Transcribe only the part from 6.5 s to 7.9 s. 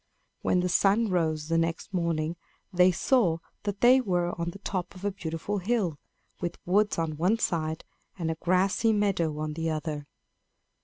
woods on one side